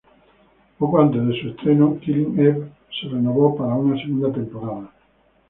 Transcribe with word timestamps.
Poco 0.79 0.99
antes 0.99 1.27
de 1.27 1.39
su 1.39 1.49
estreno, 1.49 1.99
"Killing 2.01 2.39
Eve" 2.39 2.71
se 2.89 3.07
renovó 3.07 3.55
para 3.55 3.75
una 3.75 3.95
segunda 4.01 4.33
temporada. 4.33 4.89